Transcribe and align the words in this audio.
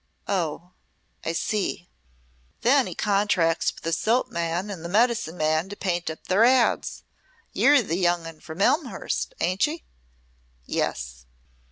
"Oh, 0.27 0.71
I 1.23 1.33
see." 1.33 1.87
"Then 2.61 2.87
he 2.87 2.95
contracts 2.95 3.71
with 3.71 3.83
the 3.83 3.93
soap 3.93 4.31
man 4.31 4.71
an' 4.71 4.81
the 4.81 4.89
medicine 4.89 5.37
man 5.37 5.69
to 5.69 5.75
paint 5.75 6.09
up 6.09 6.23
their 6.25 6.43
ads. 6.43 7.03
You're 7.53 7.83
the 7.83 7.97
young 7.97 8.25
'un 8.25 8.39
from 8.39 8.63
Elmhurst, 8.63 9.35
ain't 9.39 9.67
ye?" 9.67 9.83
"Yes." 10.65 11.27